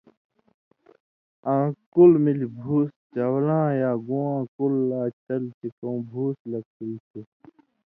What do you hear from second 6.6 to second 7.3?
ہُوئ تُھو)،